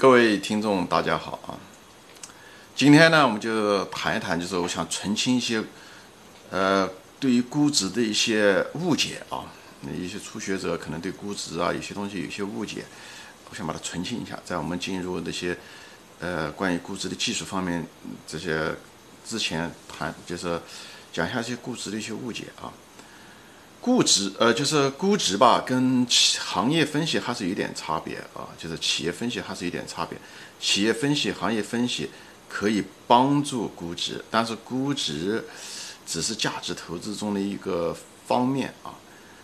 [0.00, 1.52] 各位听众，大家好啊！
[2.74, 5.62] 今天呢，我们就谈一谈，就是我想澄清一些，
[6.48, 6.88] 呃，
[7.18, 9.44] 对于估值的一些误解啊。
[9.94, 12.86] 一些初学者可能对估值啊，有些东西有些误解，
[13.50, 14.40] 我想把它澄清一下。
[14.42, 15.54] 在我们进入那些，
[16.18, 17.86] 呃，关于估值的技术方面，
[18.26, 18.74] 这些
[19.26, 20.58] 之前谈，就是
[21.12, 22.72] 讲一下这些估值的一些误解啊。
[23.80, 28.46] 估值，呃，就是估值吧，跟行业分析还是有点差别啊。
[28.58, 30.18] 就是企业分析还是有点差别。
[30.60, 32.10] 企业分析、行业分析
[32.48, 35.42] 可以帮助估值，但是估值
[36.06, 37.96] 只是价值投资中的一个
[38.26, 38.92] 方面啊。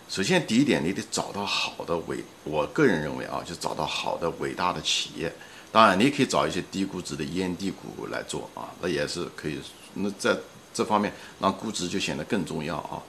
[0.09, 5.35] 首先，第一点，你得找到好的伟，我个人认为啊，就找到好的伟大的企业。
[5.73, 9.59] 当然，你可以找一些低估值的烟蒂股来做啊，那也是可以。
[9.95, 10.37] 那在
[10.75, 13.03] 这方面，让估值就显得更重要啊。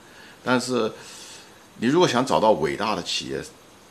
[0.43, 0.91] 但是，
[1.79, 3.43] 你如果想找到伟大的企业，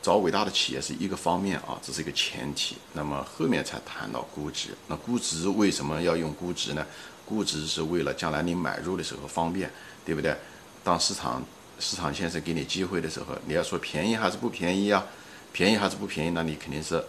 [0.02, 2.76] 找伟大的企业是一个方面啊，这是一个前提。
[2.92, 4.70] 那么后面才谈到估值。
[4.88, 6.84] 那估值为什么要用估值呢？
[7.24, 9.70] 估值是为了将来你买入的时候方便，
[10.04, 10.36] 对不对？
[10.84, 11.42] 当市场
[11.80, 15.04] 市场先生给你机会的时候，你要说便宜还是不便宜啊？
[15.52, 16.30] 便宜还是不便宜？
[16.30, 17.04] 那你肯定是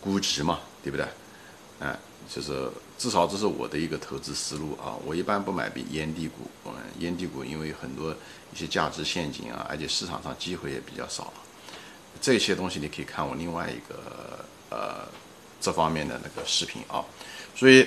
[0.00, 1.06] 估值嘛，对不对？
[1.80, 1.96] 哎，
[2.28, 4.94] 就是至少这是我的一个投资思路啊。
[5.04, 8.14] 我一般不买比烟蒂股，嗯，烟蒂股因为很多。
[8.54, 11.30] 一些价值陷阱啊，而且市场上机会也比较少，
[12.22, 15.06] 这些东西你可以看我另外一个呃
[15.60, 17.04] 这方面的那个视频啊。
[17.54, 17.86] 所以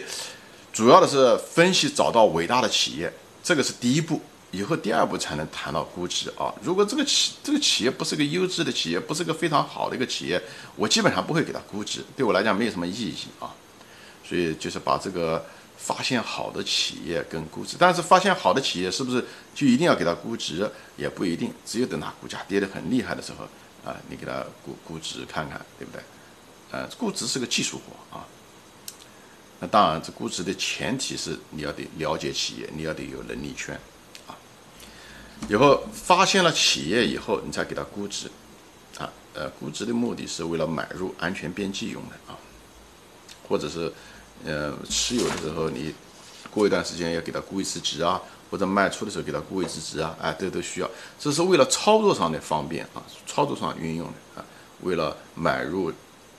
[0.72, 6.54] 主要的是分析找到伟大的企业，这个是第一步，以后第二步才能谈到估值啊。
[6.62, 10.40] 如果这个企这个企业不是个优质的企业，不是个非常好的一个企业，
[10.76, 13.50] 我基本上不会给它估值，对我来讲没有什么意义啊。
[14.30, 15.44] 所以就是把这个。
[15.82, 20.70] 发现好的企业跟估值，但是发现好的企业是不是就一定要给它估值？
[20.98, 23.46] 也不一定，只有等它股价跌得很厉害的时候
[23.90, 26.02] 啊，你给它估估值看看，对不对？
[26.72, 28.28] 呃，估值是个技术活啊。
[29.62, 33.74] 那当然，这估值的前提是你要得了解企业，你要得有能力圈
[34.28, 34.36] 啊。
[35.48, 38.30] 以后发现了企业以后，你再给它估值
[38.98, 39.10] 啊。
[39.34, 42.36] 呃，估值的目的是为了买入安全边际用的啊，
[43.48, 43.90] 或者是。
[44.46, 45.94] 呃，持有的时候，你
[46.50, 50.90] 过一段时间要给它估一次值啊，或者卖出的时候给它估一次值啊，哎，这都需要，
[51.20, 54.46] 这是为了操作上的方便啊，操作上运用的啊，
[54.82, 55.92] 为了买入、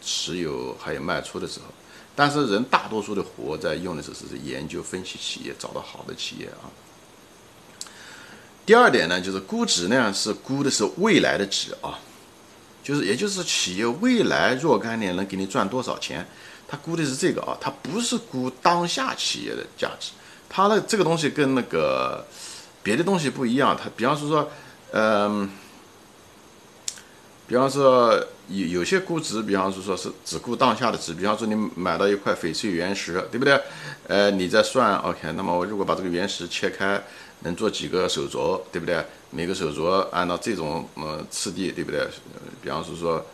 [0.02, 1.66] 持有还有卖出的时候，
[2.16, 6.72] 但是人大多数的活在用的时候是研究分析企业，找到好的企业啊。
[8.64, 11.98] 第二点呢，就是估值呢是估的是未来的值啊，
[12.82, 16.26] 就是也就是企业未来若干年能给你赚多少钱。
[16.70, 20.12] 他估的是这个啊，他不是估当下企业的价值，
[20.48, 22.24] 他的这个东西跟那个
[22.80, 23.76] 别的东西不一样。
[23.76, 24.48] 他比方说说，
[24.92, 25.50] 嗯，
[27.48, 28.14] 比方说
[28.46, 31.12] 有有些估值，比方说说是只估当下的值。
[31.12, 33.60] 比方说你买到一块翡翠原石，对不对？
[34.06, 37.02] 呃，你在算，OK，那么我如果把这个原石切开，
[37.40, 39.04] 能做几个手镯，对不对？
[39.30, 42.06] 每个手镯按照这种呃次第，对不对？
[42.62, 43.26] 比方说说，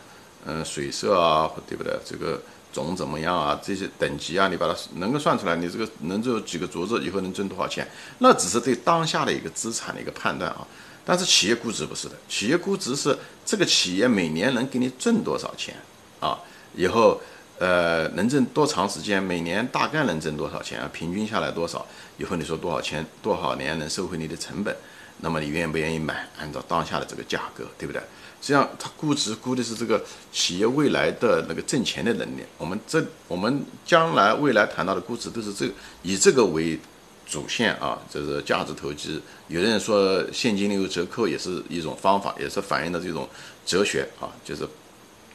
[0.47, 1.93] 嗯，水色啊，对不对？
[2.03, 2.41] 这个。
[2.77, 3.59] 总怎么样啊？
[3.65, 7.89] 这些等级啊，你把它能够算出来，你这个能做几个镯子，以后能挣多少钱？
[8.19, 10.61] 那只是对当下的一个资产的一个判断啊。
[11.03, 13.17] 但是企业估值不是的，企业估值是
[13.47, 15.75] 这个企业每年能给你挣多少钱
[16.21, 16.39] 啊？
[16.75, 17.19] 以后
[17.59, 19.23] 呃能挣多长时间？
[19.23, 20.91] 每年大概能挣多少钱啊？
[20.93, 21.87] 平均下来多少？
[22.19, 23.03] 以后你说多少钱？
[23.23, 24.77] 多少年能收回你的成本？
[25.19, 26.29] 那么你愿不愿意买？
[26.39, 28.01] 按照当下的这个价格，对不对？
[28.43, 32.43] 实际上，它估值估的是这个企业未来的那个挣钱的能力。
[32.59, 35.69] 我们这我们将来未来谈到的估值都是这
[36.03, 36.79] 以这个为
[37.27, 39.21] 主线啊，这是价值投资。
[39.49, 43.29] 有的人说现金流折扣也是一种方法，也是反映的这种
[43.65, 44.69] 哲学啊，就是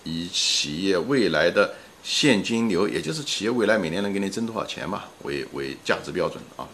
[0.04, 6.66] 以企业未来的现金流，也就是企业未来每年能给你挣多少钱嘛，为为价值标准啊。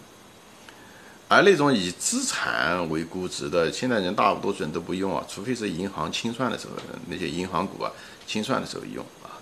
[1.29, 6.73] 而那种以资产为估值的，现在人大多数人都不用啊，除非是银行清算的时候，
[7.07, 7.91] 那些银行股啊
[8.25, 9.35] 清算的时候用啊。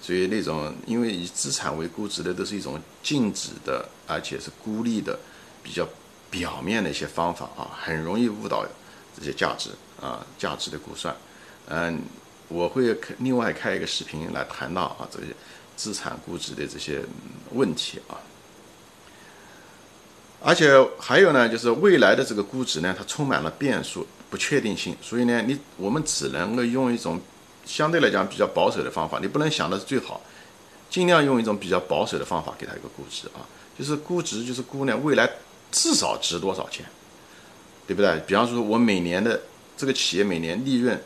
[0.00, 5.18] 所以那种因为以资产为估值的，都是一种静止的，而且是孤立的，
[5.62, 5.86] 比较
[6.30, 8.64] 表面的一些方法啊，很容易误导
[9.16, 9.70] 这些价值
[10.00, 11.14] 啊，价值的估算。
[11.66, 12.00] 嗯，
[12.48, 15.26] 我会另外开一个视频来谈到啊这些
[15.76, 17.02] 资产估值的这些
[17.50, 18.14] 问题啊。
[20.44, 27.20] 而且还有呢，就是未来的这个估值呢，它充满了变数、不确定性，所以呢，你我们只能够用一种
[27.64, 30.20] 相对来讲比较保守的方法，你不能想的是最好，
[30.90, 33.46] 尽量用一种比较保守的方法给它一个估值啊，
[33.78, 35.30] 就是估值就是估呢未来
[35.70, 36.84] 至少值多少钱，
[37.86, 38.20] 对不对？
[38.26, 39.40] 比方说，我每年的
[39.76, 41.00] 这个企业每年利润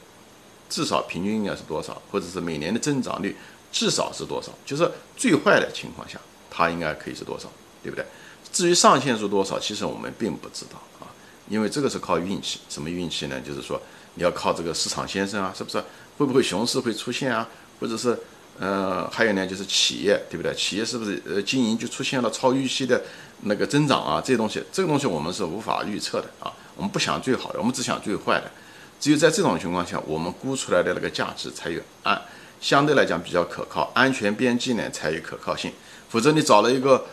[0.71, 3.37] 至少平均应该是多少，或者是每年的增长率
[3.71, 6.19] 至少是多少，就是最坏的情况下，
[6.51, 7.53] 它应该可以是多少，
[7.83, 8.05] 对不对？
[8.53, 11.07] 至于上限是多少，其实我们并不知道啊，
[11.49, 12.61] 因为这个是靠运气。
[12.69, 13.41] 什么运气呢？
[13.41, 13.81] 就是说
[14.15, 15.83] 你要靠这个市场先生啊，是不是？
[16.19, 17.47] 会不会熊市会出现啊？
[17.79, 18.19] 或者是
[18.59, 20.55] 呃，还有呢，就是企业，对不对？
[20.55, 23.03] 企业是不是呃经营就出现了超预期的
[23.43, 24.19] 那个增长啊？
[24.19, 26.51] 这些东西，这个东西我们是无法预测的啊。
[26.75, 28.51] 我们不想最好的，我们只想最坏的。
[28.99, 32.19] 只有在这种情况下，我们估出来的那个价值才有安，
[32.63, 35.71] 相对来讲比较可靠，安全边际呢才有可靠性。
[36.09, 37.05] 否则你找了一个，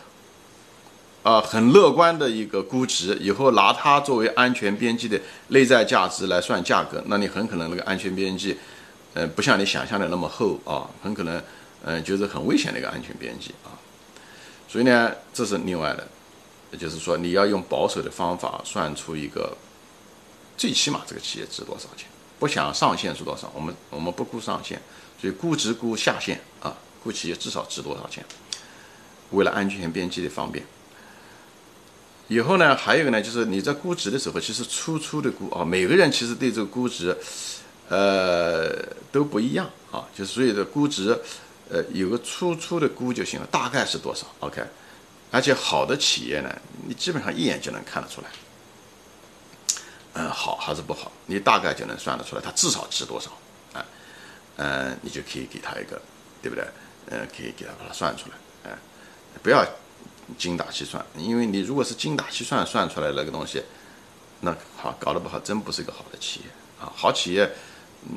[1.24, 8.56] 啊很乐观的一个估值，以后拿它作为安全边际的内在价值来算价格，那你很可能那个安全边际，
[9.14, 11.42] 呃不像你想象的那么厚啊，很可能，
[11.82, 13.74] 嗯就是很危险的一个安全边际啊。
[14.68, 16.06] 所以呢，这是另外的，
[16.78, 19.56] 就是说你要用保守的方法算出一个。
[20.56, 22.06] 最起码这个企业值多少钱？
[22.38, 23.50] 不想上限是多少？
[23.56, 24.80] 我们我们不估上限，
[25.20, 28.24] 所以估值估下限啊，估企业至少值多少钱？
[29.32, 30.64] 为了安全边际的方便。
[32.28, 37.16] 以后呢，还有一个呢，就是你在估值的时候，其实粗粗的估啊，每个人其实对这个估值，
[37.88, 38.70] 呃，
[39.12, 41.18] 都不一样啊，就是所以的估值，
[41.68, 44.62] 呃，有个粗粗的估就行了，大概是多少？OK，
[45.30, 46.50] 而且好的企业呢，
[46.86, 48.28] 你基本上一眼就能看得出来。
[50.14, 53.30] 嗯，好还是不好，你大概就能算得出来，它至少值多少，
[53.72, 53.84] 啊，
[54.56, 56.00] 嗯，你就可以给他一个，
[56.40, 56.64] 对不对？
[57.10, 58.78] 嗯，可以给他把它算出来，哎，
[59.42, 59.62] 不要
[60.38, 63.62] 精打细算，因为你如果是精打细算算出来那个东西，
[64.40, 66.46] 那好搞得不好，真不是一个好的企业
[66.80, 66.92] 啊。
[66.94, 67.50] 好企业，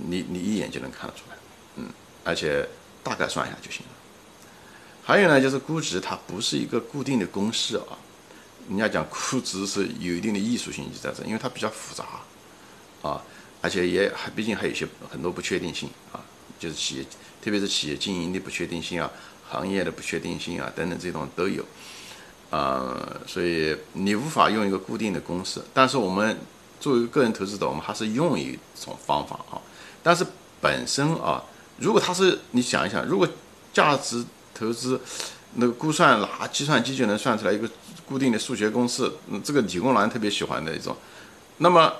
[0.07, 1.37] 你你一眼就能看得出来，
[1.75, 1.85] 嗯，
[2.23, 2.67] 而且
[3.03, 3.91] 大概算一下就行了。
[5.03, 7.97] 还有呢，就是估值它不是一个固定的公式啊。
[8.69, 12.03] 人家讲估值是有一定的艺术性就在这，因为它比较复杂，
[13.01, 13.23] 啊，
[13.61, 16.19] 而且也还毕竟还有一些很多不确定性啊，
[16.59, 17.03] 就是企业，
[17.41, 19.09] 特别是企业经营的不确定性啊，
[19.49, 21.63] 行业的不确定性啊等等这种都有，
[22.49, 25.61] 啊，所以你无法用一个固定的公式。
[25.73, 26.37] 但是我们
[26.79, 29.61] 作为个人投资者，我们还是用一种方法啊。
[30.01, 30.25] 但是
[30.61, 31.43] 本身啊，
[31.77, 33.27] 如果它是你想一想，如果
[33.73, 34.23] 价值
[34.53, 34.99] 投资
[35.55, 37.69] 那个估算拿计算机就能算出来一个。
[38.07, 39.11] 固定的数学公式，
[39.43, 40.95] 这个理工男特别喜欢的一种，
[41.57, 41.91] 那么，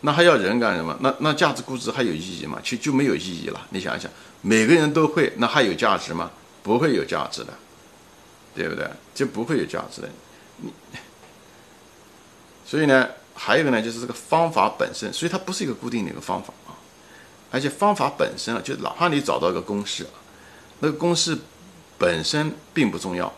[0.00, 0.98] 那还要人干什么？
[1.00, 2.58] 那那价值估值还有意义吗？
[2.64, 3.60] 其实就没有意义了。
[3.70, 4.10] 你想一想，
[4.42, 6.32] 每个人都会，那还有价值吗？
[6.64, 7.52] 不会有价值的，
[8.56, 8.88] 对不对？
[9.14, 10.08] 就不会有价值的。
[10.56, 10.72] 你，
[12.64, 16.72] 所以呢，还有一个呢，就是这个方法本身，所以它不是一个固定的一个方法啊。
[17.52, 20.06] 而且方法本身啊，就哪怕你找到一个公式，
[20.80, 21.36] 那个公式
[21.98, 23.32] 本身并不重要。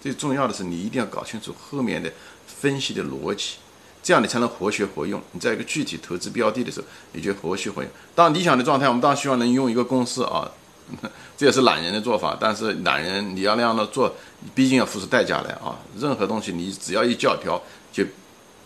[0.00, 2.12] 最重要的是，你一定要搞清楚后面的
[2.46, 3.56] 分析的逻辑，
[4.02, 5.22] 这样你才能活学活用。
[5.32, 7.90] 你在一个具体投资标的的时候，你就活学活用。
[8.14, 10.50] 当理想的状态，我们当然希望能用一个公式啊，
[11.36, 12.36] 这也是懒人的做法。
[12.40, 14.14] 但是懒人你要那样的做，
[14.54, 15.78] 毕竟要付出代价来啊。
[15.98, 17.60] 任何东西你只要一教条，
[17.92, 18.04] 就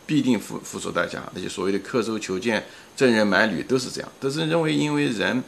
[0.07, 1.23] 必定付付出代价。
[1.33, 2.65] 那些所谓的刻舟求剑、
[2.95, 5.43] 赠人买履都是这样，都是认为因为人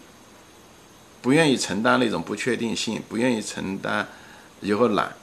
[1.20, 4.06] 不愿意承担那种不确定性，不愿意承担。
[4.60, 5.14] 以后懒，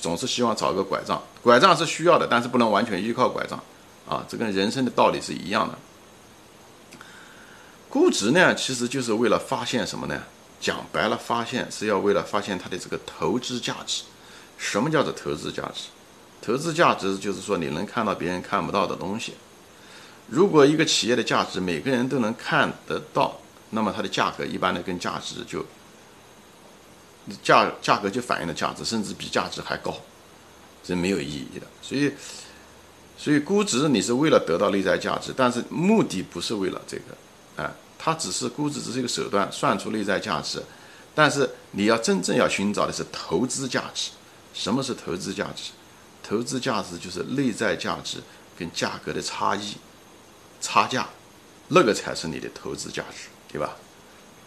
[0.00, 1.20] 总是希望找个拐杖。
[1.42, 3.60] 拐杖是需要的，但是不能完全依靠拐杖，
[4.08, 5.76] 啊，这跟人生的道理是一样的。
[7.88, 10.22] 估值呢，其实就是为了发现什么呢？
[10.60, 14.02] 讲白了，发现是要为了发现它的这个投资价值。
[14.58, 15.88] 什么叫做投资价值？
[16.40, 19.34] 投资价值就是说你能看到别人看不到的东西。
[20.28, 25.64] 如果一个企业的价值每个人都能看得到，那么它的价格一般的跟价值就。
[27.42, 29.92] 价价格就反映了价值，甚至比价值还高，
[30.84, 31.66] 这没有意义的。
[31.82, 32.12] 所以，
[33.18, 40.62] 所以估值你是为了得到内在价值，但是目的不是为了这个，啊，它只是估值只是一个手段，算出内在价值。
[41.14, 44.10] 但是你要真正要寻找的是投资价值。
[44.52, 45.72] 什么是投资价值？
[46.22, 48.18] 投资价值就是内在价值
[48.58, 49.76] 跟价格的差异，
[50.60, 51.06] 差价，
[51.68, 53.76] 那个才是你的投资价值，对吧？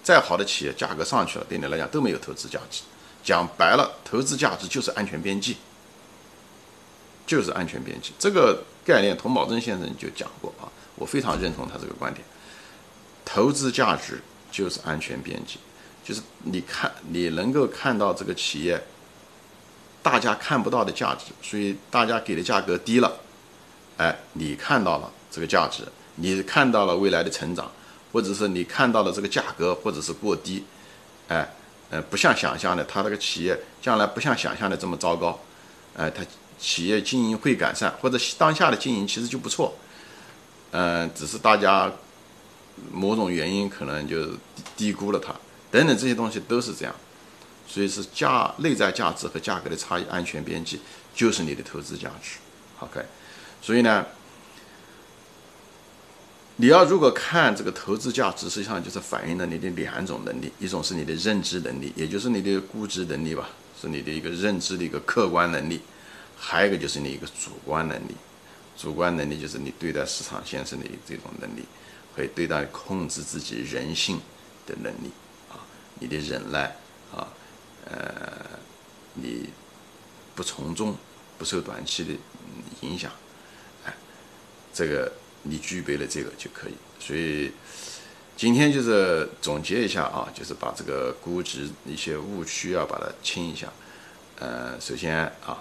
[0.03, 2.81] 再好的企业，价格上去了，对你来讲都没有投资价值。
[3.23, 5.55] 讲白了，投资价值就是安全边际，
[7.27, 10.65] 就是安全边际这个概念，童宝珍先生就讲过啊，
[10.95, 12.25] 我非常认同他这个观点。
[13.31, 14.21] 投资价值
[14.51, 15.57] 就是安全边际，
[16.03, 18.81] 就是你看你能够看到这个企业
[20.01, 23.19] 大家看不到的价值，所以大家给的价格低了，
[23.97, 25.83] 哎，你看到了这个价值，
[26.15, 27.71] 你看到了未来的成长。
[28.11, 30.63] 或者是你看到了这个价格，或者是过低，
[31.27, 31.47] 哎，
[31.91, 35.39] 呃，不像想象的，他这个企业将来不像想象的这么糟糕，
[35.95, 36.25] 哎，他
[36.57, 39.75] 企业经营会改善，或者当下的经营其实就不错，
[40.71, 41.91] 嗯，只是大家
[42.91, 44.27] 某种原因可能就
[44.75, 45.33] 低估了它，
[45.71, 46.93] 等等这些东西都是这样。
[47.67, 50.79] 所以是价内在价值和价格的差异，安全边际
[51.13, 52.37] 就是你的投资价值。
[52.79, 52.99] OK，
[53.61, 54.03] 所以呢，
[56.55, 63.47] 你要如果看这个投资价值，实际上就是反映了你的两种能力，一种是你的认知能力，也就是你的估值能力吧，
[63.79, 65.77] 是你的一个认知的一个客观能力；
[66.35, 68.15] 还有一个就是你一个主观能力，
[68.75, 71.63] 主观能力就是你对待市场现实的这种能力，
[72.15, 74.19] 会对待控制自己人性
[74.65, 75.11] 的能力
[75.49, 75.59] 啊，
[75.99, 76.75] 你的忍耐
[77.13, 77.27] 啊。
[77.91, 78.45] 呃，
[79.15, 79.49] 你
[80.35, 80.95] 不从众，
[81.39, 82.13] 不受短期的
[82.81, 83.11] 影响，
[83.83, 83.93] 哎，
[84.71, 85.11] 这个
[85.41, 86.73] 你具备了这个就可以。
[86.99, 87.51] 所以
[88.37, 93.67] 今天就是总结一下啊，就是把这个估值一些误区啊，把它清一下。
[94.37, 95.57] 呃，首先啊，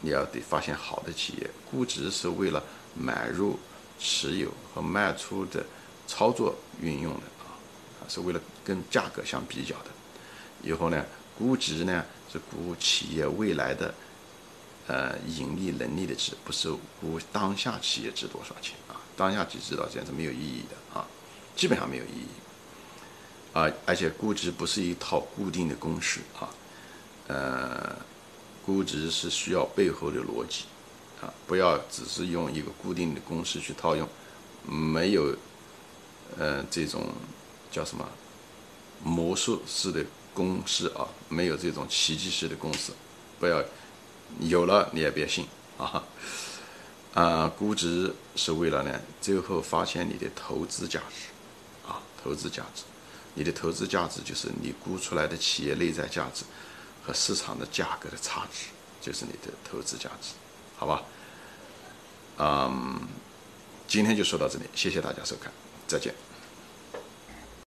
[0.00, 2.60] 你要得发现好的企业，估值是为了
[2.94, 3.56] 买入、
[3.98, 5.64] 持有和卖出的
[6.06, 7.54] 操作运用的啊，
[8.08, 9.90] 是为了跟价格相比较的。
[10.62, 11.04] 以后呢？
[11.38, 13.94] 估值呢是估企业未来的
[14.86, 18.96] 呃盈利能力的值，不是估当下企业值多少钱啊？
[19.14, 21.06] 当下企业值多少钱是没有意义的啊，
[21.54, 23.70] 基本上没有意义啊。
[23.84, 26.48] 而且估值不是一套固定的公式啊，
[27.26, 27.96] 呃，
[28.64, 30.64] 估值是需要背后的逻辑
[31.20, 34.08] 啊，不要只是用一个固定的公式去套用，
[34.64, 35.36] 没有
[36.38, 37.08] 呃这种
[37.70, 38.08] 叫什么
[39.02, 40.04] 魔术式的。
[40.36, 42.92] 公式啊，没有这种奇迹式的公式，
[43.40, 43.64] 不要
[44.38, 45.46] 有了你也别信
[45.78, 46.04] 啊！
[47.14, 52.82] 啊，估值是为了呢，最后发现你的投资价值啊，投资价值，
[53.32, 56.44] 你的投资价值就是你估出来的企业内在价值
[57.02, 58.66] 和市场的价格的差值，
[59.00, 60.34] 就是你的投资价值，
[60.76, 61.02] 好吧？
[62.38, 63.00] 嗯，
[63.88, 65.50] 今天就说到这里，谢谢大家收看，
[65.86, 66.14] 再见。